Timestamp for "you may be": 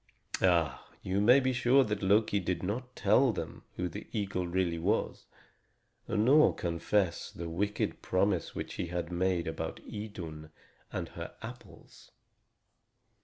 1.03-1.53